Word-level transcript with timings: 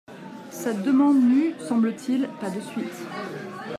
Cette 0.49 0.81
demande 0.81 1.21
n'eut, 1.21 1.53
semble-t-il, 1.59 2.27
pas 2.39 2.49
de 2.49 2.59
suite. 2.59 3.05